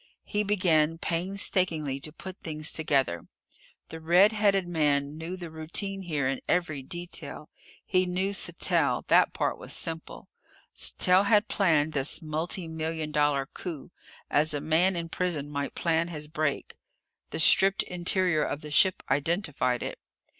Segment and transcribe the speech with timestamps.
[0.23, 3.27] He began painstakingly to put things together.
[3.89, 7.51] The red headed man knew the routine here in every detail.
[7.85, 9.05] He knew Sattell.
[9.09, 10.27] That part was simple.
[10.73, 13.91] Sattell had planned this multi million dollar coup,
[14.27, 16.73] as a man in prison might plan his break.
[17.29, 19.99] The stripped interior of the ship identified it.